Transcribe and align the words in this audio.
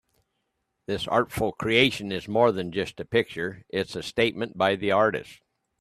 This 0.87 1.07
artful 1.07 1.51
creation 1.51 2.11
is 2.11 2.27
more 2.27 2.51
than 2.51 2.71
just 2.71 2.99
a 2.99 3.05
picture, 3.05 3.61
it's 3.69 3.95
a 3.95 4.01
statement 4.01 4.57
by 4.57 4.75
the 4.75 4.91
artist. 4.91 5.43